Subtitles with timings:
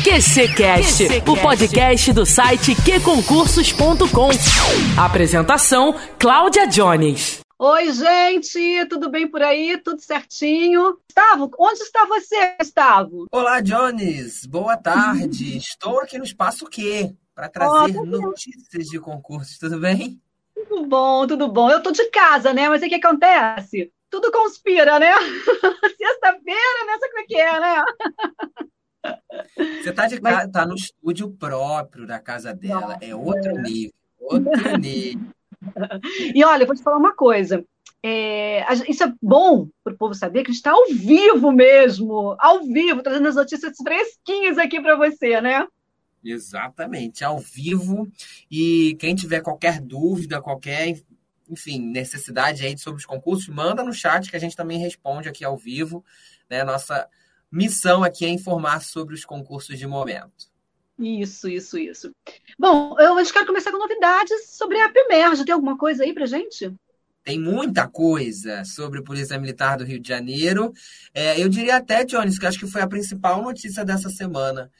[0.00, 4.30] QCcast, o podcast do site qconcursos.com.
[4.98, 7.40] Apresentação: Cláudia Jones.
[7.58, 9.78] Oi, gente, tudo bem por aí?
[9.78, 10.98] Tudo certinho?
[11.06, 13.26] Gustavo, onde está você, Gustavo?
[13.30, 14.46] Olá, Jones.
[14.46, 15.58] Boa tarde.
[15.58, 19.58] Estou aqui no Espaço Q para trazer oh, notícias de concursos.
[19.58, 20.20] Tudo bem?
[20.54, 21.70] Tudo bom, tudo bom.
[21.70, 22.68] Eu tô de casa, né?
[22.68, 23.92] Mas o que acontece?
[24.10, 25.12] Tudo conspira, né?
[25.96, 26.98] Sexta-feira, né?
[26.98, 27.84] Sabe como é que é, né?
[29.56, 30.50] Você tá de casa, Mas...
[30.50, 32.94] tá no estúdio próprio da casa dela.
[32.94, 33.62] Nossa, é outro é.
[33.62, 35.20] nível, outro nível.
[36.34, 37.64] E olha, eu vou te falar uma coisa.
[38.04, 42.34] É, isso é bom para o povo saber que a gente está ao vivo mesmo,
[42.40, 45.64] ao vivo, trazendo as notícias fresquinhas aqui para você, né?
[46.24, 48.10] Exatamente, ao vivo.
[48.50, 51.00] E quem tiver qualquer dúvida, qualquer,
[51.48, 55.44] enfim, necessidade aí sobre os concursos, manda no chat que a gente também responde aqui
[55.44, 56.04] ao vivo.
[56.50, 56.64] Né?
[56.64, 57.08] Nossa
[57.52, 60.50] missão aqui é informar sobre os concursos de momento.
[60.98, 62.10] Isso, isso, isso.
[62.58, 65.44] Bom, eu acho que quero começar com novidades sobre a Emerge.
[65.44, 66.72] Tem alguma coisa aí pra gente?
[67.24, 70.72] Tem muita coisa sobre a Polícia Militar do Rio de Janeiro.
[71.14, 74.70] É, eu diria até, Jones, que acho que foi a principal notícia dessa semana.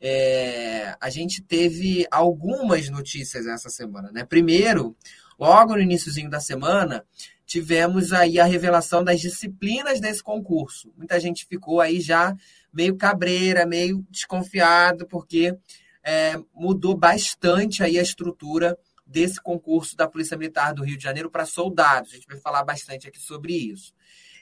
[0.00, 4.24] É, a gente teve algumas notícias essa semana, né?
[4.24, 4.94] Primeiro,
[5.38, 7.04] logo no iníciozinho da semana,
[7.46, 10.92] tivemos aí a revelação das disciplinas desse concurso.
[10.96, 12.34] Muita gente ficou aí já
[12.72, 15.56] meio cabreira, meio desconfiado, porque
[16.04, 21.30] é, mudou bastante aí a estrutura desse concurso da Polícia Militar do Rio de Janeiro
[21.30, 22.10] para soldados.
[22.10, 23.94] A gente vai falar bastante aqui sobre isso.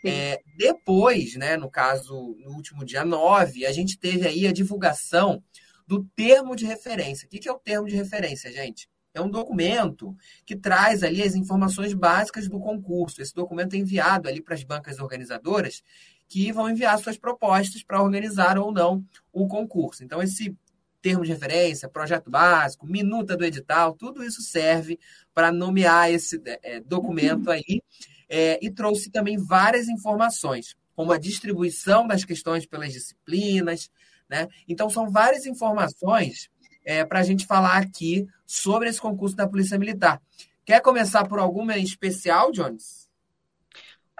[0.06, 5.42] É, depois, né, no caso, no último dia 9, a gente teve aí a divulgação
[5.86, 7.27] do termo de referência.
[7.27, 8.89] O que é o termo de referência, gente?
[9.14, 13.22] É um documento que traz ali as informações básicas do concurso.
[13.22, 15.82] Esse documento é enviado ali para as bancas organizadoras
[16.28, 20.02] que vão enviar suas propostas para organizar ou não o concurso.
[20.02, 20.56] Então, esse
[21.00, 24.98] termo de referência, projeto básico, minuta do edital, tudo isso serve
[25.32, 27.83] para nomear esse é, documento aí
[28.28, 33.90] é, e trouxe também várias informações, como a distribuição das questões pelas disciplinas.
[34.28, 34.48] Né?
[34.66, 36.48] Então, são várias informações
[36.84, 40.20] é, para a gente falar aqui sobre esse concurso da Polícia Militar.
[40.64, 43.08] Quer começar por alguma especial, Jones?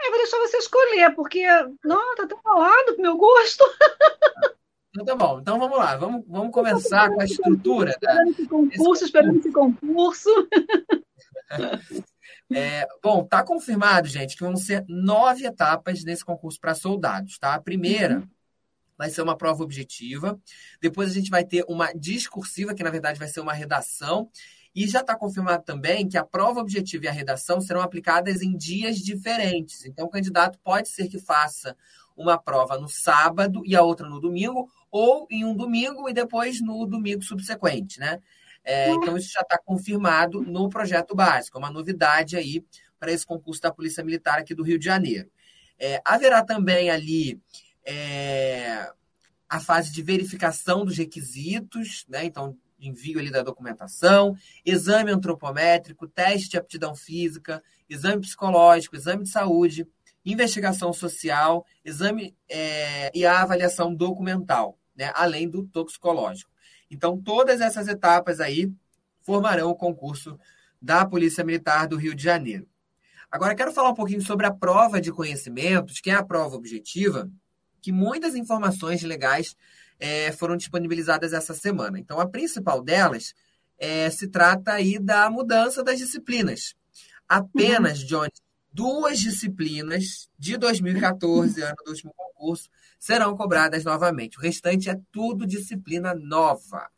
[0.03, 1.47] Eu vou deixar você escolher, porque
[1.85, 3.65] não, tá tão falado pro meu gosto.
[4.95, 5.41] Então tá bom.
[5.41, 5.97] Então vamos lá.
[5.97, 7.91] Vamos, vamos começar com a estrutura.
[7.91, 10.31] Esperando esse concurso, esperando esse concurso.
[12.53, 17.55] É, bom, tá confirmado, gente, que vão ser nove etapas nesse concurso para soldados, tá?
[17.55, 18.29] A primeira uhum.
[18.97, 20.39] Vai ser uma prova objetiva,
[20.81, 24.31] depois a gente vai ter uma discursiva, que na verdade vai ser uma redação,
[24.75, 28.57] e já está confirmado também que a prova objetiva e a redação serão aplicadas em
[28.57, 29.85] dias diferentes.
[29.85, 31.77] Então, o candidato pode ser que faça
[32.17, 36.61] uma prova no sábado e a outra no domingo, ou em um domingo e depois
[36.61, 38.21] no domingo subsequente, né?
[38.65, 42.65] É, então, isso já está confirmado no projeto básico, é uma novidade aí
[42.99, 45.31] para esse concurso da Polícia Militar aqui do Rio de Janeiro.
[45.79, 47.39] É, haverá também ali
[47.85, 48.91] é,
[49.49, 52.25] a fase de verificação dos requisitos, né?
[52.25, 59.31] Então, envio ali da documentação, exame antropométrico, teste de aptidão física, exame psicológico, exame de
[59.31, 59.87] saúde,
[60.25, 65.13] investigação social, exame é, e a avaliação documental, né?
[65.15, 66.51] além do toxicológico.
[66.91, 68.73] Então, todas essas etapas aí
[69.21, 70.39] formarão o concurso
[70.81, 72.69] da Polícia Militar do Rio de Janeiro.
[73.31, 77.29] Agora, quero falar um pouquinho sobre a prova de conhecimentos, que é a prova objetiva,
[77.85, 79.55] que muitas informações legais
[80.01, 81.99] é, foram disponibilizadas essa semana.
[81.99, 83.35] Então, a principal delas
[83.79, 86.75] é, se trata aí da mudança das disciplinas.
[87.29, 88.07] Apenas, uhum.
[88.07, 88.33] Johnny,
[88.73, 94.39] duas disciplinas de 2014, ano do último concurso, serão cobradas novamente.
[94.39, 96.89] O restante é tudo disciplina nova.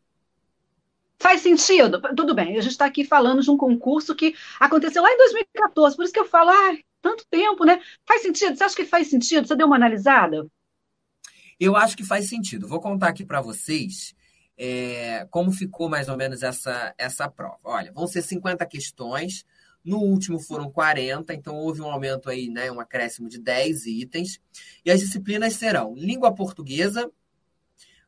[1.19, 2.01] Faz sentido?
[2.15, 5.97] Tudo bem, a gente está aqui falando de um concurso que aconteceu lá em 2014,
[5.97, 7.81] por isso que eu falo, ah, tanto tempo, né?
[8.07, 8.57] Faz sentido?
[8.57, 9.49] Você acha que faz sentido?
[9.49, 10.47] Você deu uma analisada?
[11.59, 12.69] Eu acho que faz sentido.
[12.69, 14.15] Vou contar aqui para vocês
[14.57, 17.59] é, como ficou mais ou menos essa, essa prova.
[17.65, 19.45] Olha, vão ser 50 questões.
[19.85, 24.41] No último foram 40, então houve um aumento aí, né, um acréscimo de 10 itens.
[24.85, 27.09] E as disciplinas serão língua portuguesa,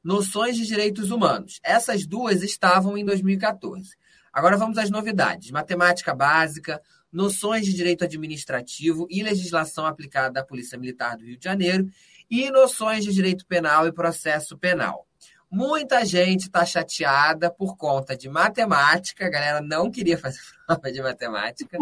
[0.03, 1.61] noções de direitos humanos.
[1.63, 3.97] Essas duas estavam em 2014.
[4.33, 6.83] Agora vamos às novidades: matemática básica,
[7.13, 11.89] noções de direito administrativo e legislação aplicada à Polícia Militar do Rio de Janeiro
[12.31, 15.07] e noções de direito penal e processo penal.
[15.51, 21.01] Muita gente está chateada por conta de matemática, a galera não queria fazer prova de
[21.01, 21.79] matemática.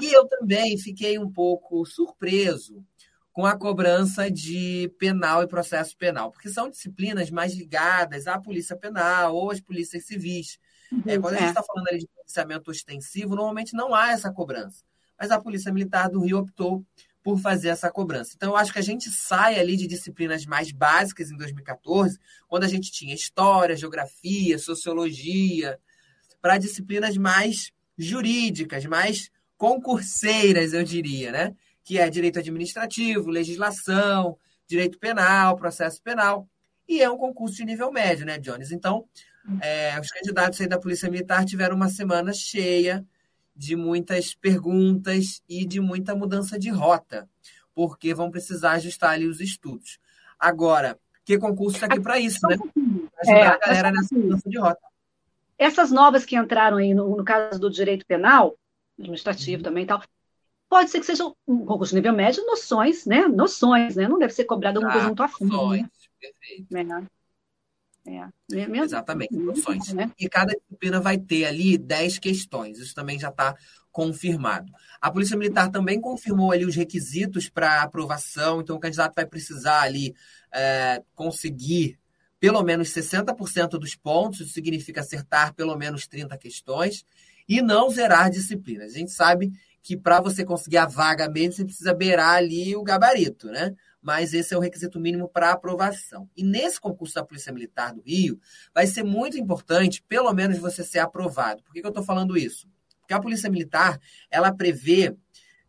[0.00, 2.82] E eu também fiquei um pouco surpreso
[3.30, 8.74] com a cobrança de penal e processo penal, porque são disciplinas mais ligadas à polícia
[8.74, 10.58] penal ou às polícias civis.
[11.06, 14.82] É, quando a gente está falando ali de policiamento ostensivo, normalmente não há essa cobrança.
[15.18, 16.84] Mas a Polícia Militar do Rio optou
[17.28, 18.32] por fazer essa cobrança.
[18.34, 22.64] Então, eu acho que a gente sai ali de disciplinas mais básicas em 2014, quando
[22.64, 25.78] a gente tinha história, geografia, sociologia,
[26.40, 31.54] para disciplinas mais jurídicas, mais concurseiras, eu diria, né?
[31.84, 36.48] Que é direito administrativo, legislação, direito penal, processo penal.
[36.88, 38.72] E é um concurso de nível médio, né, Jones?
[38.72, 39.04] Então,
[39.60, 43.06] é, os candidatos aí da Polícia Militar tiveram uma semana cheia
[43.58, 47.28] de muitas perguntas e de muita mudança de rota,
[47.74, 49.98] porque vão precisar ajustar ali os estudos.
[50.38, 52.56] Agora, que concurso está aqui para isso, né?
[53.20, 54.80] Ajudar é, a galera nessa mudança de rota.
[55.58, 58.56] Essas novas que entraram aí, no, no caso do direito penal,
[58.96, 59.64] administrativo uhum.
[59.64, 60.00] também e tal,
[60.68, 63.26] pode ser que seja um concurso de nível médio, noções, né?
[63.26, 64.06] Noções, né?
[64.06, 65.52] Não deve ser cobrado alguma ah, coisa muito a fundo.
[65.52, 65.88] Noções, né?
[66.20, 66.76] perfeito.
[66.76, 67.17] É.
[68.52, 69.92] É, mesmo, Exatamente, noções.
[69.92, 70.10] Né?
[70.18, 72.78] E cada disciplina vai ter ali 10 questões.
[72.78, 73.54] Isso também já está
[73.90, 74.72] confirmado.
[75.00, 79.82] A Polícia Militar também confirmou ali os requisitos para aprovação, então o candidato vai precisar
[79.82, 80.14] ali
[80.52, 81.98] é, conseguir
[82.40, 87.04] pelo menos 60% dos pontos, isso significa acertar pelo menos 30 questões,
[87.48, 88.94] e não zerar disciplinas.
[88.94, 89.52] A gente sabe
[89.82, 93.74] que para você conseguir a vaga mesmo, você precisa beirar ali o gabarito, né?
[94.00, 96.28] Mas esse é o requisito mínimo para aprovação.
[96.36, 98.40] E nesse concurso da Polícia Militar do Rio,
[98.74, 101.62] vai ser muito importante, pelo menos, você ser aprovado.
[101.62, 102.68] Por que, que eu estou falando isso?
[103.00, 103.98] Porque a Polícia Militar,
[104.30, 105.16] ela prevê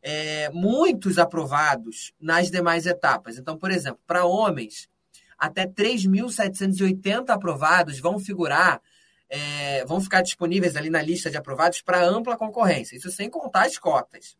[0.01, 3.37] é, muitos aprovados nas demais etapas.
[3.37, 4.89] Então, por exemplo, para homens,
[5.37, 8.81] até 3.780 aprovados vão figurar,
[9.29, 12.95] é, vão ficar disponíveis ali na lista de aprovados para ampla concorrência.
[12.95, 14.35] Isso sem contar as cotas.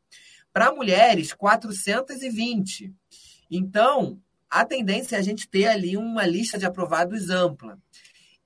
[0.51, 2.93] Para mulheres, 420.
[3.49, 4.19] Então,
[4.49, 7.77] a tendência é a gente ter ali uma lista de aprovados ampla.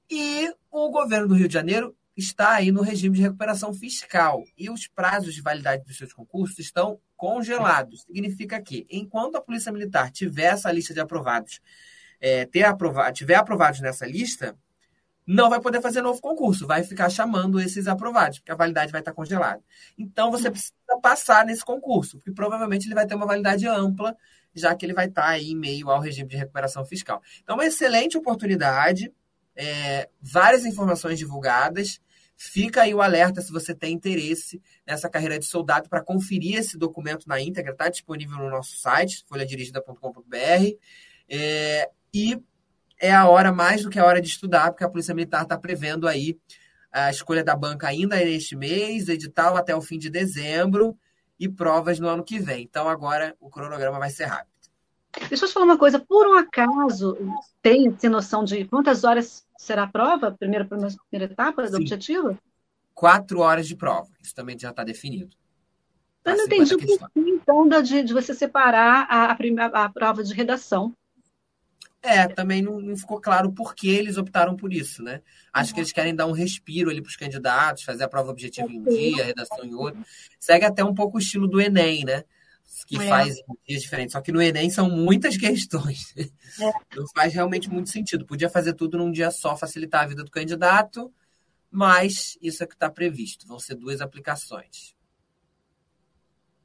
[0.09, 4.69] E o governo do Rio de Janeiro está aí no regime de recuperação fiscal e
[4.69, 8.01] os prazos de validade dos seus concursos estão congelados.
[8.01, 11.59] Significa que, enquanto a Polícia Militar tiver essa lista de aprovados,
[12.19, 12.65] é, ter
[13.13, 14.55] tiver aprovados nessa lista,
[15.25, 19.01] não vai poder fazer novo concurso, vai ficar chamando esses aprovados, porque a validade vai
[19.01, 19.63] estar congelada.
[19.97, 24.15] Então, você precisa passar nesse concurso, porque provavelmente ele vai ter uma validade ampla
[24.53, 27.21] já que ele vai estar aí em meio ao regime de recuperação fiscal.
[27.41, 29.11] Então, uma excelente oportunidade,
[29.55, 31.99] é, várias informações divulgadas.
[32.35, 36.77] Fica aí o alerta se você tem interesse nessa carreira de soldado para conferir esse
[36.77, 40.77] documento na íntegra, está disponível no nosso site, folhadirigida.com.br.
[41.29, 42.41] É, e
[42.99, 45.57] é a hora, mais do que a hora de estudar, porque a Polícia Militar está
[45.57, 46.37] prevendo aí
[46.91, 50.97] a escolha da banca ainda neste mês, edital até o fim de dezembro
[51.39, 52.63] e provas no ano que vem.
[52.63, 54.53] Então agora o cronograma vai ser rápido.
[55.29, 57.17] Deixa eu te falar uma coisa, por um acaso
[57.61, 62.37] tem, noção de quantas horas será a prova, primeira, primeira etapa do objetivo?
[62.95, 65.35] Quatro horas de prova, isso também já está definido.
[66.25, 70.33] Eu não entendi o que então de, de você separar a, a, a prova de
[70.33, 70.95] redação
[72.03, 75.21] é, também não, não, ficou claro por que eles optaram por isso, né?
[75.53, 75.75] Acho uhum.
[75.75, 78.79] que eles querem dar um respiro ali para os candidatos, fazer a prova objetiva em
[78.79, 80.03] um dia, a redação em outro.
[80.37, 82.25] Segue até um pouco o estilo do Enem, né?
[82.85, 83.07] Que é.
[83.07, 84.11] faz em dias diferentes.
[84.11, 86.13] Só que no Enem são muitas questões.
[86.17, 86.71] É.
[86.93, 88.25] Não faz realmente muito sentido.
[88.25, 91.09] Podia fazer tudo num dia só, facilitar a vida do candidato,
[91.71, 93.47] mas isso é que está previsto.
[93.47, 94.93] Vão ser duas aplicações.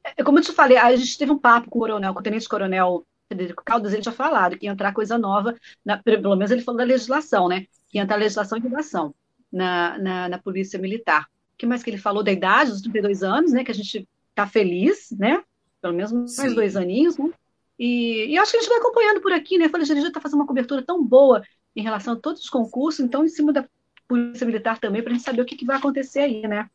[0.03, 2.23] É, como eu te falei, a gente teve um papo com o coronel, com o
[2.23, 5.55] tenente-coronel Federico Caldas, ele tinha falado que ia entrar coisa nova,
[5.85, 7.67] na, pelo menos ele falou da legislação, né?
[7.89, 9.13] Que ia entrar legislação e redação
[9.53, 11.23] na, na, na, Polícia Militar.
[11.53, 13.63] O que mais que ele falou da idade, dos 32 anos, né?
[13.63, 15.43] Que a gente está feliz, né?
[15.79, 16.55] Pelo menos mais Sim.
[16.55, 17.29] dois aninhos, né?
[17.77, 19.65] E, e acho que a gente vai acompanhando por aqui, né?
[19.65, 21.43] A Folha de está fazendo uma cobertura tão boa
[21.75, 23.65] em relação a todos os concursos, então em cima da
[24.07, 26.67] Polícia Militar também, para a gente saber o que, que vai acontecer aí, né?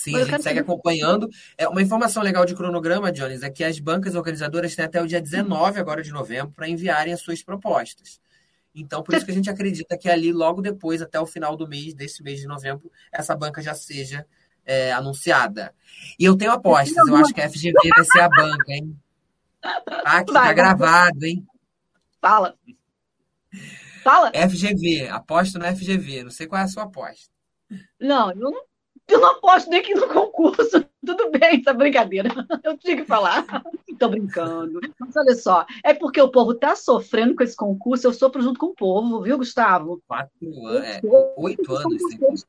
[0.00, 1.28] Sim, a gente segue acompanhando.
[1.58, 5.06] É, uma informação legal de cronograma, Jones, é que as bancas organizadoras têm até o
[5.06, 8.18] dia 19 agora de novembro para enviarem as suas propostas.
[8.74, 11.68] Então, por isso que a gente acredita que ali, logo depois, até o final do
[11.68, 14.26] mês, desse mês de novembro, essa banca já seja
[14.64, 15.74] é, anunciada.
[16.18, 18.98] E eu tenho apostas, eu acho que a FGV vai ser a banca, hein?
[19.62, 21.46] Ah, que tá gravado, hein?
[22.22, 22.56] Fala.
[24.02, 24.32] Fala.
[24.32, 26.24] FGV, aposto na FGV.
[26.24, 27.30] Não sei qual é a sua aposta.
[28.00, 28.69] Não, eu não
[29.10, 30.84] eu não aposto nem que no concurso.
[31.04, 32.28] Tudo bem, essa brincadeira.
[32.62, 33.46] Eu tinha que falar.
[33.88, 34.80] Estou brincando.
[34.98, 38.58] Mas olha só, é porque o povo está sofrendo com esse concurso, eu sofro junto
[38.58, 40.00] com o povo, viu, Gustavo?
[40.06, 41.00] Quatro anos, é,
[41.36, 42.46] oito anos.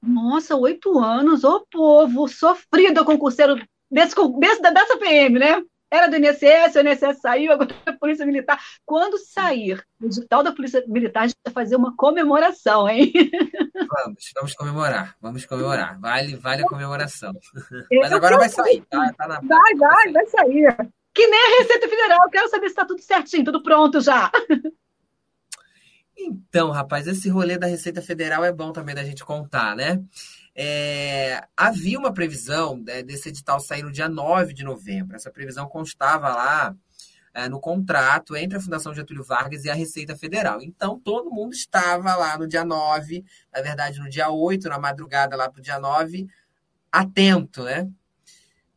[0.00, 3.56] Nossa, oito anos, ô povo sofrido concurseiro
[3.90, 5.62] desse, desse, dessa PM, né?
[5.92, 8.58] Era do INSS, o INSS saiu, agora é a Polícia Militar.
[8.82, 13.12] Quando sair o digital da Polícia Militar, a gente vai fazer uma comemoração, hein?
[13.74, 16.00] Vamos, vamos comemorar, vamos comemorar.
[16.00, 17.34] Vale, vale a comemoração.
[17.92, 19.12] Mas agora vai sair, tá?
[19.18, 19.40] tá na...
[19.40, 20.74] Vai, vai, vai sair.
[21.12, 24.32] Que nem a Receita Federal, eu quero saber se está tudo certinho, tudo pronto já.
[26.16, 30.00] Então, rapaz, esse rolê da Receita Federal é bom também da gente contar, né?
[30.54, 35.16] É, havia uma previsão né, desse edital sair no dia 9 de novembro.
[35.16, 36.76] Essa previsão constava lá
[37.34, 40.62] é, no contrato entre a Fundação Getúlio Vargas e a Receita Federal.
[40.62, 45.36] Então, todo mundo estava lá no dia 9, na verdade, no dia 8, na madrugada
[45.36, 46.28] lá para o dia 9,
[46.90, 47.88] atento, né?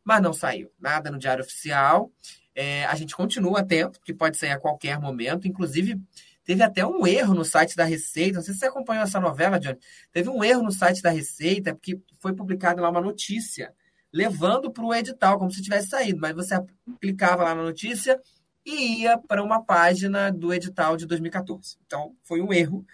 [0.03, 2.11] Mas não saiu nada no Diário Oficial.
[2.53, 5.47] É, a gente continua atento, que pode sair a qualquer momento.
[5.47, 5.99] Inclusive,
[6.45, 8.35] Teve até um erro no site da Receita.
[8.35, 9.79] Não sei se você acompanhou essa novela, Johnny.
[10.11, 13.73] Teve um erro no site da Receita, porque foi publicada lá uma notícia,
[14.13, 16.19] levando para o edital, como se tivesse saído.
[16.21, 16.55] Mas você
[17.01, 18.21] clicava lá na notícia
[18.63, 21.77] e ia para uma página do edital de 2014.
[21.85, 22.85] Então, foi um erro.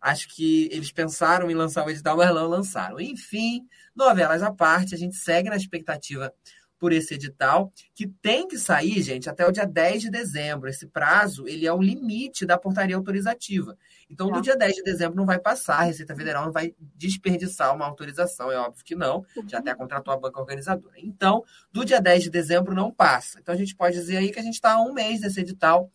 [0.00, 3.00] Acho que eles pensaram em lançar o edital, mas não lançaram.
[3.00, 6.32] Enfim, novelas à parte, a gente segue na expectativa
[6.78, 10.68] por esse edital, que tem que sair, gente, até o dia 10 de dezembro.
[10.68, 13.76] Esse prazo, ele é o limite da portaria autorizativa.
[14.08, 14.36] Então, tá.
[14.36, 17.84] do dia 10 de dezembro não vai passar, a Receita Federal não vai desperdiçar uma
[17.84, 20.94] autorização, é óbvio que não, já até contratou a banca organizadora.
[20.98, 23.40] Então, do dia 10 de dezembro não passa.
[23.40, 25.90] Então, a gente pode dizer aí que a gente está a um mês desse edital,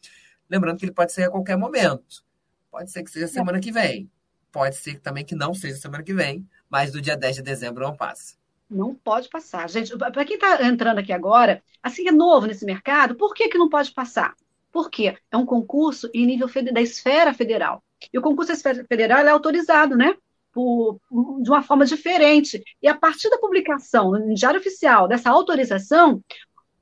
[0.50, 2.24] lembrando que ele pode ser a qualquer momento.
[2.70, 4.10] Pode ser que seja semana que vem.
[4.52, 7.84] Pode ser também que não seja semana que vem, mas do dia 10 de dezembro
[7.84, 8.36] não passa.
[8.70, 9.70] Não pode passar.
[9.70, 13.58] Gente, para quem está entrando aqui agora, assim é novo nesse mercado, por que, que
[13.58, 14.34] não pode passar?
[14.72, 17.84] Porque é um concurso em nível da esfera federal.
[18.12, 20.16] E o concurso da esfera federal é autorizado, né?
[20.52, 21.00] Por,
[21.42, 22.62] de uma forma diferente.
[22.82, 26.22] E a partir da publicação no Diário Oficial dessa autorização,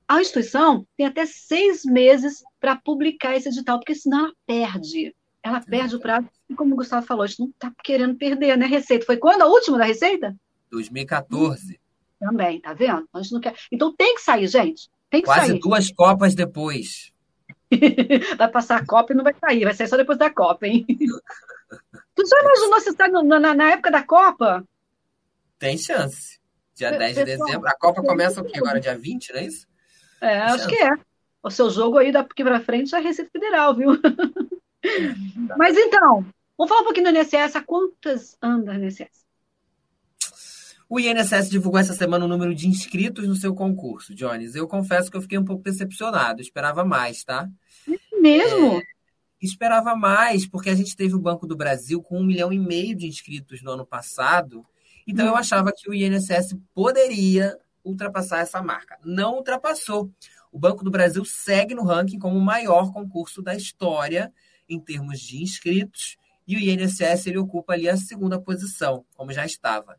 [0.08, 5.16] a instituição tem até seis meses para publicar esse edital, porque senão ela perde.
[5.42, 6.28] Ela perde o prazo.
[6.50, 8.66] E como o Gustavo falou, a gente não está querendo perder, né?
[8.66, 9.06] Receita.
[9.06, 10.36] Foi quando a última da Receita?
[10.72, 11.80] 2014.
[12.20, 13.08] Também, tá vendo?
[13.14, 13.56] A gente não quer...
[13.72, 14.90] Então tem que sair, gente.
[15.10, 15.60] Tem que Quase sair.
[15.60, 17.12] duas Copas depois.
[18.38, 20.86] vai passar a Copa e não vai sair, vai sair só depois da Copa, hein?
[22.16, 24.66] tu já imaginou se está na, na, época da Copa?
[25.60, 26.40] Tem chance.
[26.76, 27.68] Dia 10 de dezembro.
[27.68, 28.58] A Copa começa o quê?
[28.58, 29.68] Agora, dia 20, não é isso?
[30.22, 30.70] É, Tem acho chance.
[30.70, 30.92] que é.
[31.44, 33.92] O seu jogo aí daqui para frente é Receita Federal, viu?
[35.48, 35.56] Tá.
[35.60, 36.26] Mas então,
[36.58, 37.56] vamos falar um pouquinho do INSS.
[37.56, 39.21] A quantas anda o INSS?
[40.92, 44.56] O INSS divulgou essa semana o número de inscritos no seu concurso, Jones.
[44.56, 46.42] Eu confesso que eu fiquei um pouco decepcionado.
[46.42, 47.50] esperava mais, tá?
[47.88, 48.74] É mesmo?
[48.74, 48.82] É,
[49.42, 52.94] esperava mais, porque a gente teve o Banco do Brasil com um milhão e meio
[52.94, 54.66] de inscritos no ano passado.
[55.08, 55.38] Então, eu hum.
[55.38, 59.00] achava que o INSS poderia ultrapassar essa marca.
[59.02, 60.12] Não ultrapassou.
[60.52, 64.30] O Banco do Brasil segue no ranking como o maior concurso da história
[64.68, 66.18] em termos de inscritos.
[66.46, 69.96] E o INSS ele ocupa ali a segunda posição, como já estava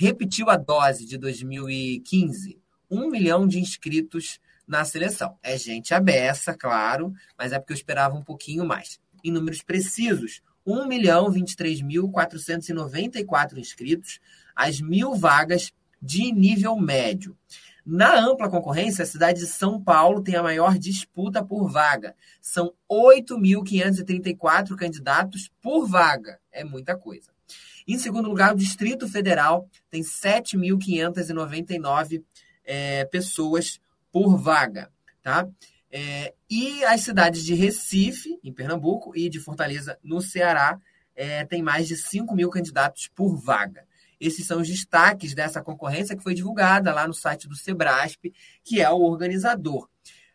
[0.00, 2.58] repetiu a dose de 2015,
[2.90, 5.36] um milhão de inscritos na seleção.
[5.42, 8.98] É gente abessa, claro, mas é porque eu esperava um pouquinho mais.
[9.22, 14.20] Em números precisos, 1 milhão 23 mil 494 inscritos,
[14.56, 17.36] as mil vagas de nível médio.
[17.84, 22.16] Na ampla concorrência, a cidade de São Paulo tem a maior disputa por vaga.
[22.40, 26.40] São 8.534 candidatos por vaga.
[26.50, 27.30] É muita coisa.
[27.86, 32.22] Em segundo lugar, o Distrito Federal tem 7.599
[32.64, 33.80] é, pessoas
[34.12, 34.90] por vaga.
[35.22, 35.48] Tá?
[35.90, 40.78] É, e as cidades de Recife, em Pernambuco, e de Fortaleza, no Ceará,
[41.14, 43.84] é, tem mais de 5 mil candidatos por vaga.
[44.20, 48.30] Esses são os destaques dessa concorrência que foi divulgada lá no site do Sebrasp,
[48.62, 49.88] que é o organizador.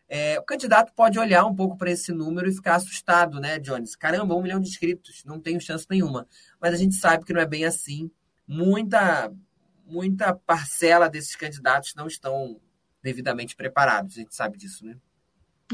[0.08, 3.96] É, o candidato pode olhar um pouco para esse número e ficar assustado, né, Jones?
[3.96, 6.28] Caramba, um milhão de inscritos, não tenho chance nenhuma.
[6.60, 8.10] Mas a gente sabe que não é bem assim.
[8.46, 9.32] Muita,
[9.84, 12.60] muita parcela desses candidatos não estão
[13.02, 14.16] devidamente preparados.
[14.16, 14.96] A gente sabe disso, né?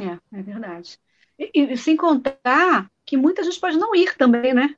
[0.00, 0.98] É, é verdade.
[1.38, 4.76] E, e sem contar que muita gente pode não ir também, né?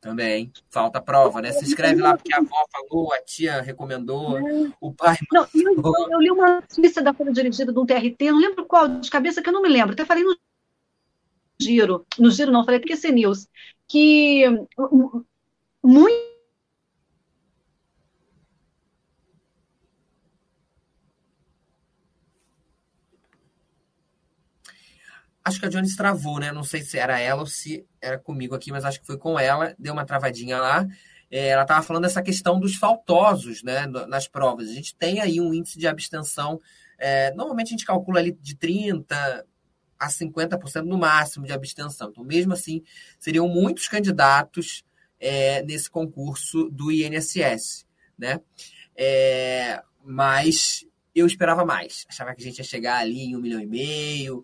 [0.00, 0.50] Também.
[0.70, 1.52] Falta prova, né?
[1.52, 4.72] Se escreve lá porque a avó falou, a tia recomendou, é.
[4.80, 5.16] o pai.
[5.30, 8.88] Não, eu, eu, li uma notícia da Folha Dirigida de um TRT, não lembro qual,
[8.88, 9.92] de cabeça que eu não me lembro.
[9.92, 10.34] Até falei no
[11.60, 12.06] giro.
[12.18, 13.46] No giro não, falei TQC News.
[13.86, 14.44] Que
[15.82, 16.29] muito
[25.44, 26.52] Acho que a Jones travou, né?
[26.52, 29.38] Não sei se era ela ou se era comigo aqui, mas acho que foi com
[29.38, 29.74] ela.
[29.78, 30.86] Deu uma travadinha lá.
[31.30, 34.68] É, ela estava falando dessa questão dos faltosos né, nas provas.
[34.68, 36.60] A gente tem aí um índice de abstenção
[36.98, 39.44] É, normalmente a gente calcula ali de 30%
[39.98, 42.08] a 50% no máximo de abstenção.
[42.10, 42.82] Então, mesmo assim,
[43.18, 44.82] seriam muitos candidatos
[45.20, 47.86] é, nesse concurso do INSS,
[48.18, 48.40] né?
[48.96, 52.06] É, mas eu esperava mais.
[52.08, 54.42] Achava que a gente ia chegar ali em um milhão e meio,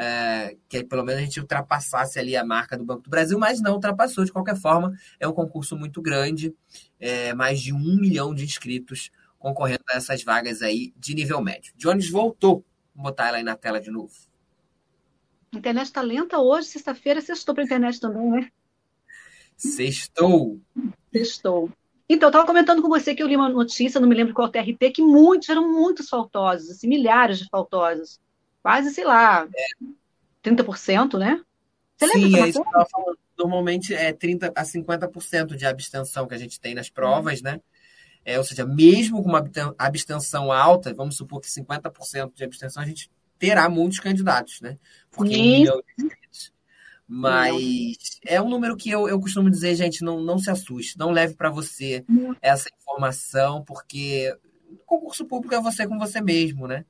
[0.00, 3.60] é, que pelo menos a gente ultrapassasse ali a marca do Banco do Brasil, mas
[3.60, 4.24] não ultrapassou.
[4.24, 6.54] De qualquer forma, é um concurso muito grande,
[7.00, 11.74] é, mais de um milhão de inscritos concorrendo a essas vagas aí de nível médio.
[11.76, 12.64] Jones voltou.
[12.94, 14.12] Vou botar ela aí na tela de novo.
[15.52, 17.20] A internet está lenta hoje, sexta-feira.
[17.20, 18.50] Sextou para a internet também, né?
[19.56, 20.60] Sextou.
[21.12, 21.72] Sextou.
[22.08, 24.48] Então, eu estava comentando com você que eu li uma notícia, não me lembro qual
[24.48, 28.20] TRT, que muitos, eram muitos faltosos, assim, milhares de faltosos.
[28.62, 29.66] Quase, sei lá, é.
[30.42, 31.42] 30%, né?
[31.96, 33.18] Você lembra Sim, é isso que eu falando.
[33.36, 37.60] Normalmente é 30% a 50% de abstenção que a gente tem nas provas, né?
[38.24, 39.42] É, ou seja, mesmo com uma
[39.78, 44.76] abstenção alta, vamos supor que 50% de abstenção, a gente terá muitos candidatos, né?
[45.10, 46.52] Porque um milhão de inscritos.
[47.06, 51.10] Mas é um número que eu, eu costumo dizer, gente, não, não se assuste, não
[51.10, 52.04] leve para você
[52.42, 54.36] essa informação, porque
[54.84, 56.84] concurso público é você com você mesmo, né?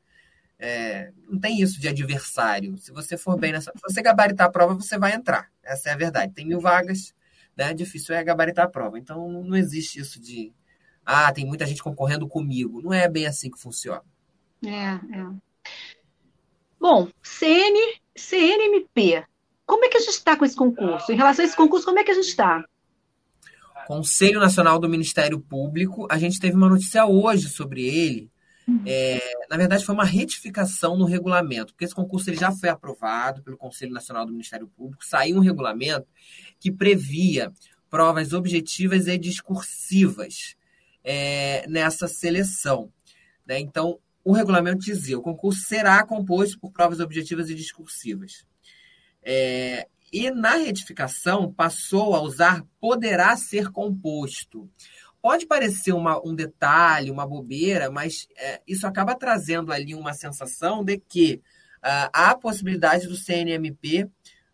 [0.58, 2.76] É, não tem isso de adversário.
[2.78, 3.72] Se você for bem nessa.
[3.76, 5.50] Se você gabaritar a prova, você vai entrar.
[5.62, 6.34] Essa é a verdade.
[6.34, 7.14] Tem mil vagas,
[7.56, 7.72] né?
[7.72, 8.98] Difícil é gabaritar a prova.
[8.98, 10.52] Então não existe isso de.
[11.04, 12.82] Ah, tem muita gente concorrendo comigo.
[12.82, 14.02] Não é bem assim que funciona.
[14.64, 15.30] É, é.
[16.80, 19.24] Bom, CN, CNMP.
[19.64, 21.12] Como é que a gente está com esse concurso?
[21.12, 22.64] Em relação a esse concurso, como é que a gente está?
[23.86, 28.30] Conselho Nacional do Ministério Público, a gente teve uma notícia hoje sobre ele.
[28.86, 33.42] É, na verdade, foi uma retificação no regulamento, porque esse concurso ele já foi aprovado
[33.42, 36.06] pelo Conselho Nacional do Ministério Público, saiu um regulamento
[36.60, 37.50] que previa
[37.88, 40.54] provas objetivas e discursivas
[41.02, 42.92] é, nessa seleção.
[43.46, 43.58] Né?
[43.58, 48.44] Então, o regulamento dizia: o concurso será composto por provas objetivas e discursivas.
[49.22, 54.68] É, e na retificação passou a usar poderá ser composto.
[55.20, 60.84] Pode parecer uma, um detalhe, uma bobeira, mas é, isso acaba trazendo ali uma sensação
[60.84, 61.42] de que
[61.78, 64.08] uh, há a possibilidade do CNMP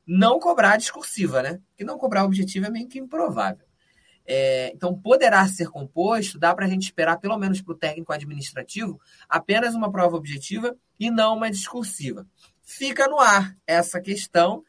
[0.07, 1.61] não cobrar discursiva, né?
[1.77, 3.67] Que não cobrar objetiva é meio que improvável.
[4.27, 8.13] É, então, poderá ser composto, dá para a gente esperar, pelo menos para o técnico
[8.13, 8.99] administrativo,
[9.29, 12.27] apenas uma prova objetiva e não uma discursiva.
[12.63, 14.65] Fica no ar essa questão.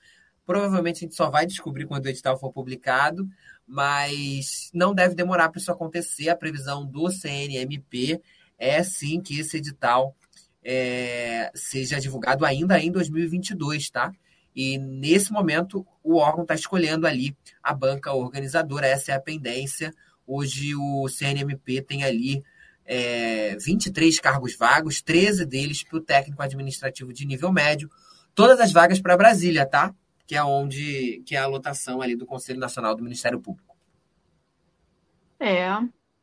[0.46, 3.28] Provavelmente a gente só vai descobrir quando o edital for publicado,
[3.68, 6.30] mas não deve demorar para isso acontecer.
[6.30, 8.22] A previsão do CNMP
[8.58, 10.16] é sim que esse edital
[10.64, 14.12] é, seja divulgado ainda em 2022, tá?
[14.56, 19.94] E nesse momento o órgão está escolhendo ali a banca organizadora, essa é a pendência.
[20.26, 22.44] Hoje o CNMP tem ali
[22.86, 27.90] é, 23 cargos vagos, 13 deles para o técnico administrativo de nível médio,
[28.34, 29.94] todas as vagas para Brasília, tá?
[30.28, 33.76] Que é onde que é a lotação ali do Conselho Nacional do Ministério Público.
[35.40, 35.68] É,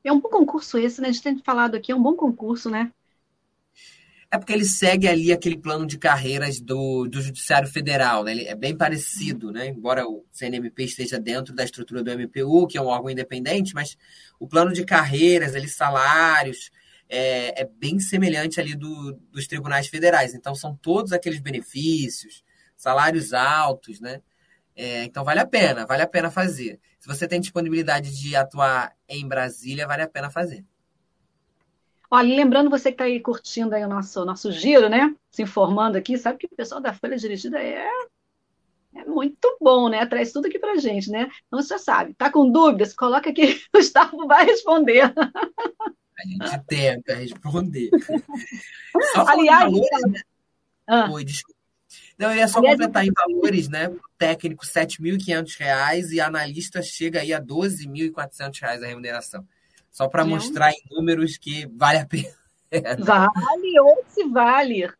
[0.04, 1.08] é um bom concurso esse, né?
[1.08, 2.90] A gente tem falado aqui, é um bom concurso, né?
[4.30, 8.32] É porque ele segue ali aquele plano de carreiras do, do Judiciário Federal, né?
[8.32, 9.68] Ele é bem parecido, né?
[9.68, 13.94] Embora o CNMP esteja dentro da estrutura do MPU, que é um órgão independente, mas
[14.40, 16.70] o plano de carreiras, ali, salários,
[17.10, 20.32] é, é bem semelhante ali do, dos tribunais federais.
[20.32, 22.42] Então, são todos aqueles benefícios,
[22.82, 24.20] salários altos, né?
[24.74, 26.80] É, então, vale a pena, vale a pena fazer.
[26.98, 30.64] Se você tem disponibilidade de atuar em Brasília, vale a pena fazer.
[32.10, 35.14] Olha, lembrando você que está aí curtindo aí o nosso, nosso giro, né?
[35.30, 37.86] Se informando aqui, sabe que o pessoal da Folha Dirigida é,
[38.96, 40.04] é muito bom, né?
[40.04, 41.30] Traz tudo aqui pra gente, né?
[41.46, 42.94] Então você já sabe, tá com dúvidas?
[42.94, 45.02] Coloca aqui, o Gustavo vai responder.
[45.04, 47.90] A gente tenta responder.
[49.28, 50.20] Aliás, valores, né?
[50.86, 51.10] ah.
[51.10, 51.61] Oi, desculpa.
[52.18, 53.90] Não, eu ia só Aliás, completar em valores, né?
[54.18, 59.46] Técnico, R$ 7.500 e analista chega aí a R$ 12.400 a remuneração.
[59.90, 62.32] Só para mostrar em números que vale a pena.
[62.98, 64.90] Vale ou se vale.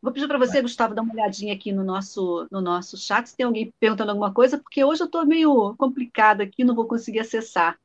[0.00, 3.36] Vou pedir para você, Gustavo, dar uma olhadinha aqui no nosso, no nosso chat, se
[3.36, 7.18] tem alguém perguntando alguma coisa, porque hoje eu estou meio complicada aqui, não vou conseguir
[7.18, 7.76] acessar.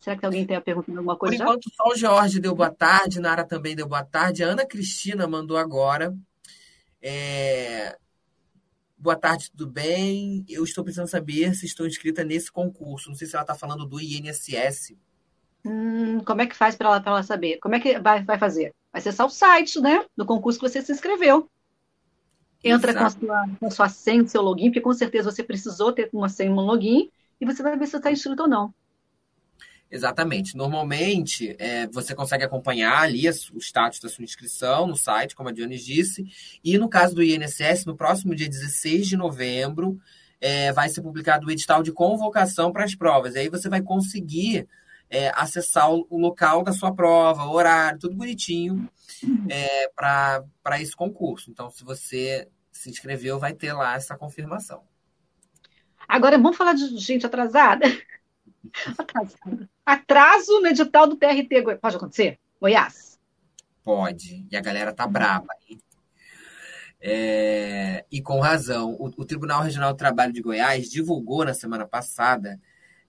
[0.00, 1.36] Será que alguém tem perguntando alguma coisa?
[1.36, 1.76] Por enquanto, já?
[1.76, 5.56] só o Jorge deu boa tarde, Nara também deu boa tarde, a Ana Cristina mandou
[5.56, 6.14] agora.
[7.00, 7.96] É...
[9.00, 10.44] Boa tarde, tudo bem?
[10.46, 13.08] Eu estou precisando saber se estou inscrita nesse concurso.
[13.08, 14.94] Não sei se ela está falando do INSS.
[15.64, 17.56] Hum, como é que faz para ela, ela saber?
[17.62, 18.74] Como é que vai, vai fazer?
[18.92, 20.04] Vai acessar o site, né?
[20.14, 21.48] Do concurso que você se inscreveu.
[22.62, 25.92] Entra com a, sua, com a sua senha, seu login, porque com certeza você precisou
[25.92, 27.10] ter uma senha, um login,
[27.40, 28.74] e você vai ver se está inscrito ou não.
[29.90, 30.56] Exatamente.
[30.56, 35.52] Normalmente, é, você consegue acompanhar ali o status da sua inscrição no site, como a
[35.52, 36.24] Dionis disse.
[36.62, 40.00] E no caso do INSS, no próximo dia 16 de novembro,
[40.40, 43.34] é, vai ser publicado o edital de convocação para as provas.
[43.34, 44.68] E aí você vai conseguir
[45.10, 48.88] é, acessar o, local da sua prova, o horário, tudo bonitinho
[49.50, 51.50] é, para esse concurso.
[51.50, 54.82] Então, se você se inscreveu, vai ter lá essa confirmação.
[56.08, 57.86] Agora, vamos falar de gente atrasada?
[59.84, 61.78] Atraso no edital do TRT.
[61.80, 62.38] Pode acontecer?
[62.60, 63.18] Goiás?
[63.82, 64.46] Pode.
[64.50, 65.46] E a galera tá brava.
[67.00, 68.94] É, e com razão.
[68.98, 72.60] O, o, Tribunal Regional do Trabalho de Goiás divulgou na semana passada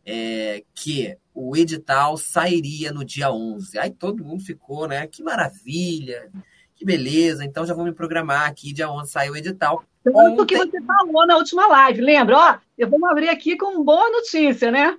[0.05, 3.77] é, que o edital sairia no dia 11.
[3.77, 5.05] Aí todo mundo ficou, né?
[5.07, 6.31] Que maravilha,
[6.75, 7.43] que beleza.
[7.43, 9.83] Então já vou me programar aqui, dia 11 saiu o edital.
[10.03, 12.37] Tanto que você falou na última live, lembra?
[12.37, 14.97] Ó, eu vou abrir aqui com boa notícia, né?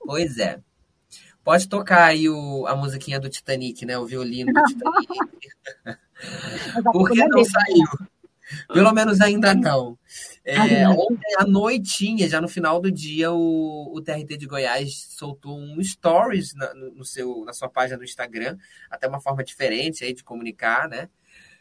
[0.00, 0.60] Pois é.
[1.42, 3.98] Pode tocar aí o, a musiquinha do Titanic, né?
[3.98, 5.48] O violino do Titanic.
[6.92, 8.08] Porque não saiu.
[8.72, 9.98] Pelo menos ainda não.
[10.44, 15.58] É, ontem à noitinha, já no final do dia, o, o TRT de Goiás soltou
[15.58, 18.56] um stories na, no seu, na sua página do Instagram,
[18.90, 21.08] até uma forma diferente aí de comunicar, né?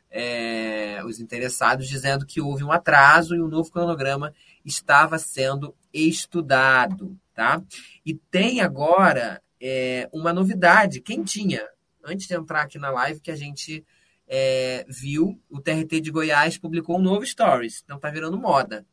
[0.10, 4.34] É, os interessados, dizendo que houve um atraso e o um novo cronograma
[4.64, 7.62] estava sendo estudado, tá?
[8.06, 11.68] E tem agora é, uma novidade, quem tinha,
[12.04, 13.84] antes de entrar aqui na live, que a gente
[14.28, 18.86] é, viu, o TRT de Goiás publicou um novo Stories, então tá virando moda.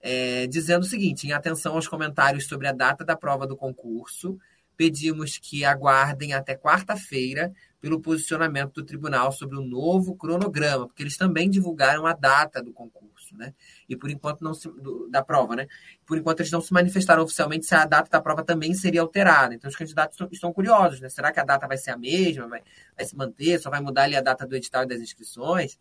[0.00, 4.38] É, dizendo o seguinte: em atenção aos comentários sobre a data da prova do concurso,
[4.76, 11.16] pedimos que aguardem até quarta-feira pelo posicionamento do tribunal sobre o novo cronograma, porque eles
[11.16, 13.54] também divulgaram a data do concurso, né?
[13.88, 15.66] E por enquanto não se, do, da prova, né?
[16.06, 19.54] Por enquanto eles não se manifestaram oficialmente se a data da prova também seria alterada.
[19.54, 21.08] Então os candidatos estão, estão curiosos, né?
[21.08, 22.62] Será que a data vai ser a mesma, vai,
[22.96, 25.78] vai se manter, só vai mudar ali a data do edital e das inscrições?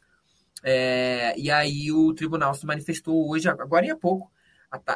[0.63, 4.31] É, e aí o tribunal se manifestou hoje, agora há pouco,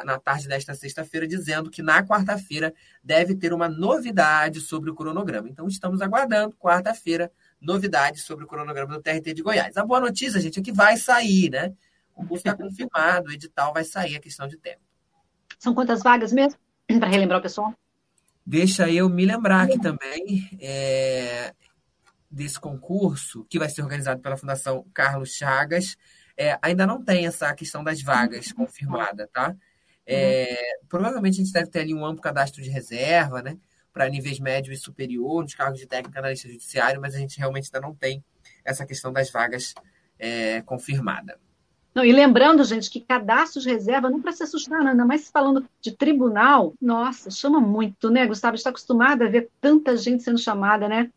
[0.04, 5.48] na tarde desta sexta-feira, dizendo que na quarta-feira deve ter uma novidade sobre o cronograma.
[5.48, 9.76] Então, estamos aguardando, quarta-feira, novidades sobre o cronograma do TRT de Goiás.
[9.76, 11.72] A boa notícia, gente, é que vai sair, né?
[12.14, 14.80] O concurso está confirmado, o edital vai sair, a questão de tempo.
[15.58, 16.58] São quantas vagas mesmo?
[16.98, 17.74] Para relembrar o pessoal.
[18.44, 21.54] Deixa eu me lembrar aqui também é,
[22.30, 25.96] desse concurso, que vai ser organizado pela Fundação Carlos Chagas
[26.36, 28.54] é, ainda não tem essa questão das vagas uhum.
[28.54, 29.54] confirmada, tá?
[30.06, 30.86] É, uhum.
[30.88, 33.56] Provavelmente a gente deve ter ali um amplo cadastro de reserva, né?
[33.92, 37.70] Para níveis médio e superior, nos cargos de técnica analista judiciário, mas a gente realmente
[37.72, 38.24] ainda não tem
[38.64, 39.74] essa questão das vagas
[40.18, 41.38] é, confirmada.
[41.94, 45.68] Não, e lembrando, gente, que cadastro de reserva não para se assustar, ainda mais falando
[45.80, 48.54] de tribunal, nossa, chama muito, né, Gustavo?
[48.54, 51.10] Está acostumado a ver tanta gente sendo chamada, né?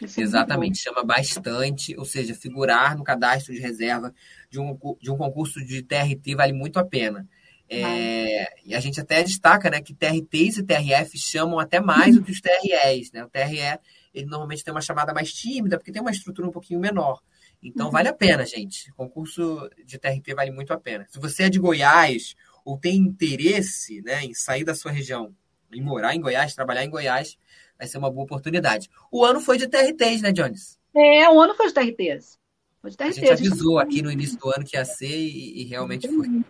[0.00, 4.14] É Exatamente, chama bastante, ou seja, figurar no cadastro de reserva
[4.50, 7.28] de um, de um concurso de TRT vale muito a pena.
[7.68, 12.22] É, e a gente até destaca né, que TRTs e TRF chamam até mais do
[12.22, 13.10] que os TREs.
[13.12, 13.24] Né?
[13.24, 13.78] O TRE
[14.12, 17.22] ele normalmente tem uma chamada mais tímida, porque tem uma estrutura um pouquinho menor.
[17.62, 17.92] Então uhum.
[17.92, 18.90] vale a pena, gente.
[18.92, 21.06] O concurso de TRT vale muito a pena.
[21.08, 25.34] Se você é de Goiás ou tem interesse né, em sair da sua região,
[25.72, 27.38] em morar em Goiás, trabalhar em Goiás,
[27.78, 28.90] vai ser uma boa oportunidade.
[29.10, 30.78] O ano foi de TRTs, né, Jones?
[30.94, 32.38] É, o ano foi de TRTs.
[32.80, 33.18] Foi de TRTs.
[33.18, 36.42] A gente avisou aqui no início do ano que ia ser e, e realmente foi.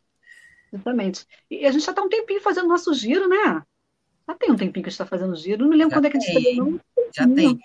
[0.73, 1.27] Exatamente.
[1.51, 3.63] E a gente já está um tempinho fazendo nosso giro, né?
[4.27, 5.63] Já tem um tempinho que a gente está fazendo giro.
[5.63, 6.81] Não me lembro já quando é que a gente estreou.
[7.15, 7.59] Já tem.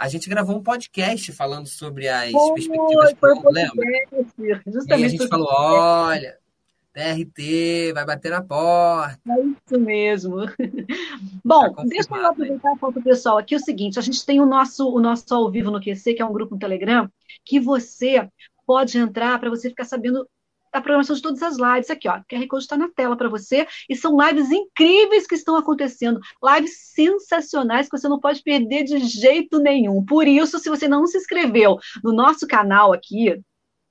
[0.00, 3.86] A gente gravou um podcast falando sobre as foi, perspectivas do lembra?
[4.88, 6.38] E aí a gente falou, olha,
[6.94, 9.20] TRT, vai bater na porta.
[9.28, 10.36] É isso mesmo.
[11.44, 14.46] Bom, tá deixa eu aproveitar para o pessoal aqui o seguinte: a gente tem o
[14.46, 17.06] nosso, o nosso ao vivo no QC, que é um grupo no Telegram,
[17.44, 18.26] que você
[18.66, 20.26] pode entrar para você ficar sabendo
[20.72, 22.18] a programação de todas as lives aqui, ó.
[22.18, 26.20] O QR Code está na tela para você e são lives incríveis que estão acontecendo,
[26.42, 30.04] lives sensacionais que você não pode perder de jeito nenhum.
[30.04, 33.40] Por isso, se você não se inscreveu no nosso canal aqui,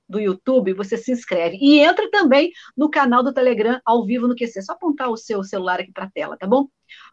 [0.09, 1.57] do YouTube, você se inscreve.
[1.61, 4.59] E entra também no canal do Telegram ao vivo no QC.
[4.59, 6.67] É só apontar o seu celular aqui para a tela, tá bom?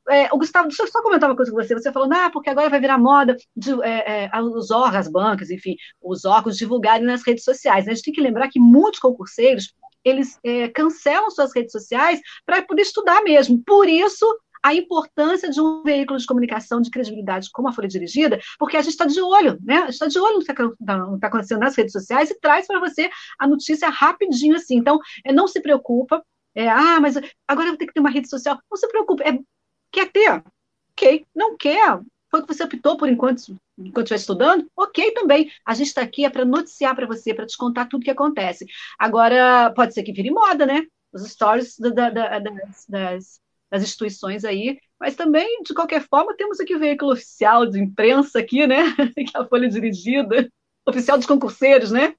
[0.09, 1.75] É, o Gustavo, deixa eu só comentar uma coisa com você.
[1.75, 5.51] Você falou, ah, porque agora vai virar moda de, é, é, os órgãos, as bancas,
[5.51, 7.85] enfim, os órgãos divulgarem nas redes sociais.
[7.85, 7.93] Né?
[7.93, 9.75] A gente tem que lembrar que muitos concurseiros
[10.07, 13.61] eles é, cancelam suas redes sociais para poder estudar mesmo.
[13.67, 14.25] Por isso,
[14.67, 18.83] a importância de um veículo de comunicação de credibilidade como a Folha Dirigida, porque a
[18.83, 19.77] gente está de olho, né?
[19.77, 22.67] A gente está de olho no que está tá acontecendo nas redes sociais e traz
[22.67, 24.77] para você a notícia rapidinho assim.
[24.77, 26.21] Então, é, não se preocupa.
[26.53, 27.15] É, ah, mas
[27.47, 28.59] agora eu vou ter que ter uma rede social.
[28.69, 29.23] Não se preocupe.
[29.23, 29.39] É,
[29.93, 30.43] quer ter?
[30.91, 31.25] Ok,
[31.61, 35.49] quer, foi o que você optou por enquanto, enquanto estiver estudando, ok também.
[35.65, 38.11] A gente está aqui é para noticiar para você, para te contar tudo o que
[38.11, 38.67] acontece.
[38.99, 40.83] Agora, pode ser que vire moda, né?
[41.13, 46.37] Os stories da, da, da, das, das, das, instituições aí, mas também, de qualquer forma,
[46.37, 48.83] temos aqui o veículo oficial de imprensa aqui, né?
[49.15, 50.49] Que é a Folha Dirigida,
[50.87, 52.15] oficial dos concurseiros, né?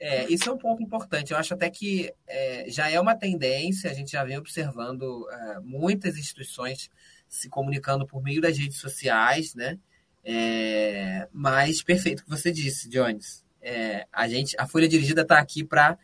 [0.00, 1.32] É, isso é um ponto importante.
[1.32, 5.60] Eu acho até que é, já é uma tendência, a gente já vem observando é,
[5.60, 6.88] muitas instituições
[7.26, 9.78] se comunicando por meio das redes sociais, né?
[10.24, 13.44] É, mas perfeito o que você disse, Jones.
[13.60, 15.98] É, a gente, a Folha Dirigida está aqui para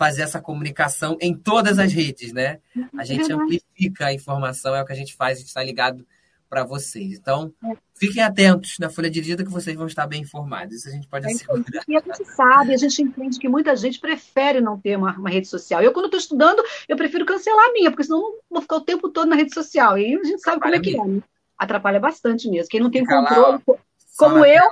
[0.00, 2.58] fazer essa comunicação em todas as redes, né?
[2.96, 6.06] A gente amplifica a informação, é o que a gente faz, a gente está ligado
[6.48, 7.18] para vocês.
[7.18, 7.52] Então,
[7.94, 10.74] fiquem atentos na Folha Dirigida que vocês vão estar bem informados.
[10.74, 11.84] Isso a gente pode é assegurar.
[11.86, 15.28] E a gente sabe, a gente entende que muita gente prefere não ter uma, uma
[15.28, 15.82] rede social.
[15.82, 19.10] Eu, quando estou estudando, eu prefiro cancelar a minha, porque senão vou ficar o tempo
[19.10, 19.98] todo na rede social.
[19.98, 21.14] E a gente sabe Atrapalha como é que é.
[21.16, 21.22] Né?
[21.58, 22.70] Atrapalha bastante mesmo.
[22.70, 23.76] Quem não tem Fica controle, lá,
[24.16, 24.64] como eu.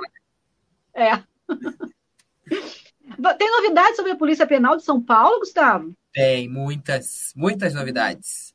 [0.95, 1.21] É.
[3.37, 5.93] Tem novidades sobre a Polícia Penal de São Paulo, Gustavo?
[6.13, 8.53] Tem, muitas, muitas novidades.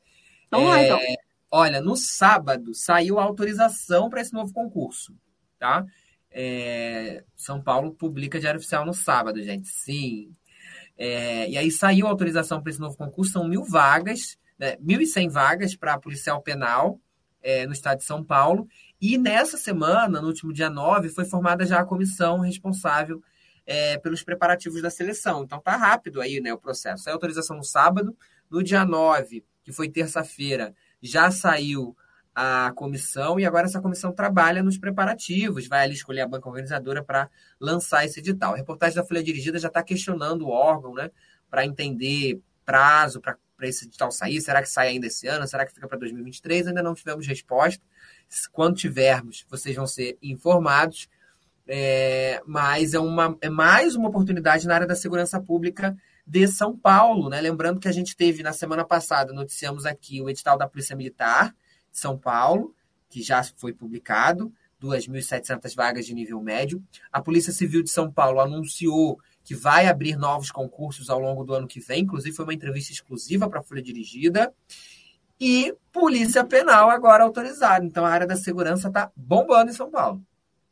[0.51, 0.99] Vamos é, lá, então.
[1.51, 5.15] Olha, no sábado saiu a autorização para esse novo concurso,
[5.59, 5.85] tá?
[6.31, 9.69] É, São Paulo publica Diário Oficial no sábado, gente.
[9.69, 10.35] Sim.
[10.99, 15.29] É, e aí saiu a autorização para esse novo concurso, são mil vagas, né, 1.100
[15.29, 17.01] vagas para policial penal
[17.43, 18.67] é, no estado de São Paulo.
[19.01, 23.23] E nessa semana, no último dia 9, foi formada já a comissão responsável
[23.67, 25.45] é, pelos preparativos da seleção.
[25.45, 27.09] Então tá rápido aí né, o processo.
[27.09, 28.17] A autorização no sábado,
[28.51, 31.97] no dia 9, que foi terça-feira, já saiu
[32.35, 37.03] a comissão e agora essa comissão trabalha nos preparativos, vai ali escolher a banca organizadora
[37.03, 38.55] para lançar esse edital.
[38.55, 41.11] A reportagem da Folha Dirigida já está questionando o órgão, né,
[41.49, 44.41] para entender prazo para esse edital sair.
[44.41, 45.47] Será que sai ainda esse ano?
[45.47, 46.67] Será que fica para 2023?
[46.67, 47.83] Ainda não tivemos resposta.
[48.51, 51.09] Quando tivermos, vocês vão ser informados.
[51.67, 55.97] É, mas é, uma, é mais uma oportunidade na área da segurança pública
[56.27, 57.41] de São Paulo, né?
[57.41, 61.55] Lembrando que a gente teve na semana passada, noticiamos aqui o edital da Polícia Militar
[61.91, 62.75] de São Paulo,
[63.09, 66.83] que já foi publicado, 2.700 vagas de nível médio.
[67.13, 71.55] A Polícia Civil de São Paulo anunciou que vai abrir novos concursos ao longo do
[71.55, 74.53] ano que vem, inclusive foi uma entrevista exclusiva para a Folha Dirigida.
[75.39, 77.85] E Polícia Penal agora autorizada.
[77.85, 80.25] Então a área da segurança está bombando em São Paulo.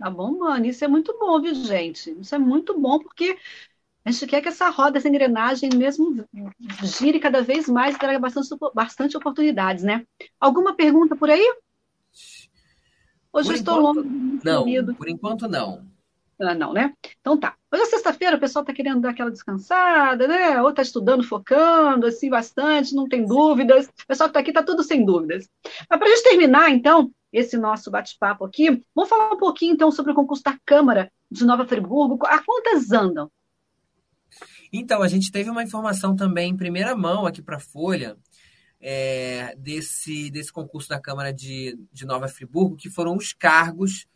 [0.02, 0.66] Tá bombando.
[0.66, 2.10] Isso é muito bom, viu, gente?
[2.20, 3.38] Isso é muito bom porque
[4.04, 6.26] a gente quer que essa roda, essa engrenagem mesmo
[6.82, 10.04] gire cada vez mais e traga bastante, bastante oportunidades, né?
[10.40, 11.56] Alguma pergunta por aí?
[13.32, 14.40] Hoje por estou enquanto, longo.
[14.44, 14.94] Não, querido.
[14.96, 15.86] por enquanto não.
[16.40, 16.92] Ah, não, né?
[17.20, 17.54] Então tá.
[17.72, 20.60] Hoje é sexta-feira, o pessoal está querendo dar aquela descansada, né?
[20.60, 23.86] Ou está estudando, focando, assim, bastante, não tem dúvidas.
[23.86, 25.48] O pessoal que está aqui está tudo sem dúvidas.
[25.88, 29.90] Mas para a gente terminar, então, esse nosso bate-papo aqui, vamos falar um pouquinho, então,
[29.90, 32.18] sobre o concurso da Câmara de Nova Friburgo.
[32.26, 33.30] A quantas andam?
[34.72, 38.16] Então, a gente teve uma informação também em primeira mão aqui para a Folha
[38.80, 44.06] é, desse, desse concurso da Câmara de, de Nova Friburgo, que foram os cargos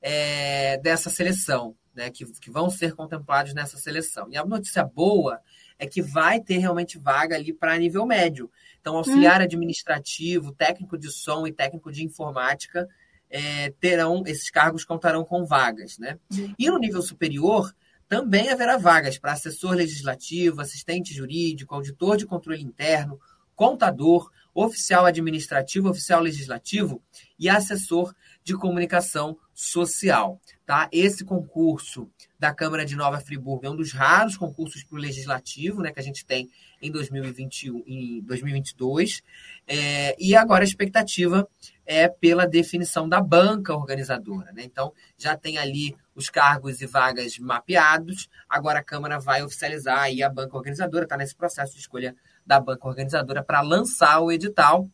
[0.00, 4.28] é, dessa seleção, né, que, que vão ser contemplados nessa seleção.
[4.30, 5.40] E a notícia boa
[5.78, 8.50] é que vai ter realmente vaga ali para nível médio.
[8.82, 9.44] Então, auxiliar hum.
[9.44, 12.88] administrativo, técnico de som e técnico de informática
[13.30, 15.98] é, terão, esses cargos contarão com vagas.
[15.98, 16.18] Né?
[16.32, 16.52] Hum.
[16.58, 17.72] E no nível superior,
[18.08, 23.18] também haverá vagas para assessor legislativo, assistente jurídico, auditor de controle interno,
[23.54, 27.00] contador, oficial administrativo, oficial legislativo
[27.38, 30.40] e assessor de comunicação social.
[30.66, 30.88] Tá?
[30.90, 35.80] Esse concurso da Câmara de Nova Friburgo é um dos raros concursos para o legislativo
[35.80, 39.22] né, que a gente tem em 2021 em 2022.
[39.68, 41.48] É, e agora a expectativa
[41.86, 44.50] é pela definição da banca organizadora.
[44.52, 44.64] Né?
[44.64, 50.22] Então, já tem ali os cargos e vagas mapeados, agora a Câmara vai oficializar aí
[50.22, 54.90] a banca organizadora, está nesse processo de escolha da banca organizadora para lançar o edital,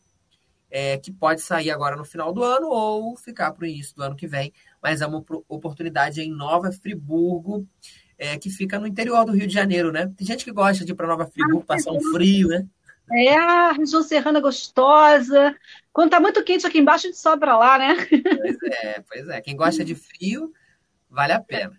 [0.71, 4.03] é, que pode sair agora no final do ano ou ficar para o início do
[4.03, 7.67] ano que vem, mas é uma oportunidade em Nova Friburgo,
[8.17, 10.11] é, que fica no interior do Rio de Janeiro, né?
[10.15, 12.65] Tem gente que gosta de ir para Nova Friburgo, ah, passar um frio, né?
[13.11, 15.55] É a região serrana gostosa.
[15.91, 17.95] Quando tá muito quente aqui embaixo, a gente sobe para lá, né?
[17.95, 19.41] Pois é, pois é.
[19.41, 20.53] Quem gosta de frio,
[21.09, 21.75] vale a pena.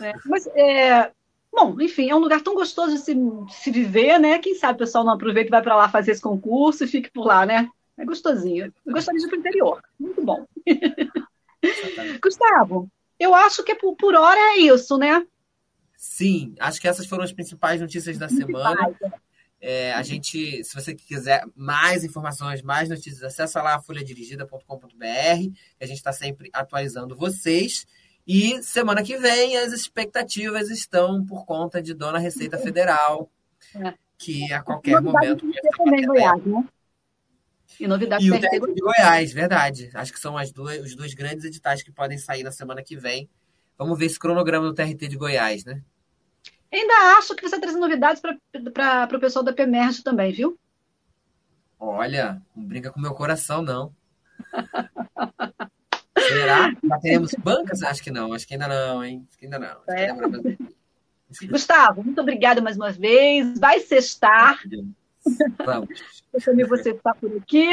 [0.00, 1.12] É, mas, é,
[1.52, 3.14] bom, enfim, é um lugar tão gostoso de se,
[3.50, 4.38] se viver, né?
[4.40, 7.10] Quem sabe o pessoal não aproveita e vai para lá fazer esse concurso e fique
[7.10, 7.68] por lá, né?
[7.96, 8.72] É gostosinho.
[8.84, 9.82] Eu gostaria de ir para o interior.
[9.98, 10.46] Muito bom.
[12.22, 15.26] Gustavo, eu acho que por, por hora é isso, né?
[15.96, 18.94] Sim, acho que essas foram as principais notícias da semana.
[19.60, 24.94] É, a gente, se você quiser mais informações, mais notícias, acessa lá folhadirigida.com.br,
[25.80, 27.86] a gente está sempre atualizando vocês.
[28.26, 33.30] E semana que vem as expectativas estão por conta de Dona Receita Federal,
[33.74, 33.94] é.
[34.18, 35.46] que a qualquer momento.
[35.78, 36.68] Também, Goiás, né?
[37.78, 39.90] E novidade e o TRT de Goiás, verdade.
[39.94, 42.96] Acho que são as duas, os dois grandes editais que podem sair na semana que
[42.96, 43.28] vem.
[43.76, 45.82] Vamos ver esse cronograma do TRT de Goiás, né?
[46.72, 50.58] Ainda acho que você traz novidades para o pessoal da PEMERG também, viu?
[51.78, 53.94] Olha, não brinca com meu coração, não.
[56.18, 56.72] Será?
[56.82, 57.82] Já teremos bancas?
[57.82, 59.26] Acho que não, acho que ainda não, hein?
[59.28, 59.82] Acho que ainda não.
[59.88, 60.08] É.
[61.46, 63.58] Gustavo, muito obrigada mais uma vez.
[63.58, 64.60] Vai sextar.
[65.64, 65.88] Vamos.
[66.32, 67.66] Eu também você está por aqui.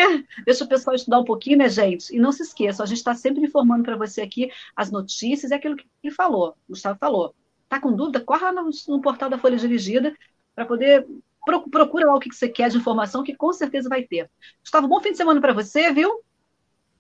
[0.46, 2.16] Deixa o pessoal estudar um pouquinho, né, gente?
[2.16, 5.56] E não se esqueça, a gente está sempre informando para você aqui as notícias, é
[5.56, 7.36] aquilo que ele falou, o Gustavo falou.
[7.68, 8.20] Tá com dúvida?
[8.20, 10.16] Corre lá no, no portal da Folha Dirigida
[10.54, 11.08] para poder
[11.72, 14.30] procura lá o que você quer de informação, que com certeza vai ter.
[14.62, 16.22] Gustavo, bom fim de semana para você, viu?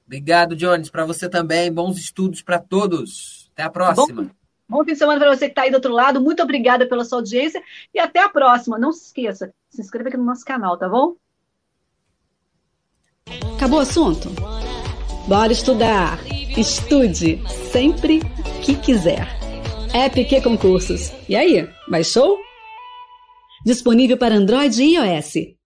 [0.05, 0.89] Obrigado, Jones.
[0.89, 1.71] Para você também.
[1.71, 3.49] Bons estudos para todos.
[3.53, 4.23] Até a próxima.
[4.23, 4.40] Bom...
[4.71, 6.21] Bom fim de semana para você que está aí do outro lado.
[6.21, 7.61] Muito obrigada pela sua audiência
[7.93, 8.79] e até a próxima.
[8.79, 11.17] Não se esqueça, se inscreva aqui no nosso canal, tá bom?
[13.57, 14.29] Acabou o assunto?
[15.27, 16.19] Bora estudar!
[16.57, 18.21] Estude sempre
[18.63, 19.27] que quiser.
[19.93, 21.11] EPQ Concursos.
[21.27, 22.39] E aí, baixou?
[23.65, 25.60] Disponível para Android e iOS.